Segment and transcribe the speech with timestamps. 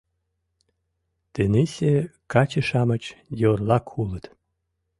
[1.33, 1.91] —Тенийсе
[2.31, 3.03] каче-шамыч
[3.41, 4.25] йорлак улыт.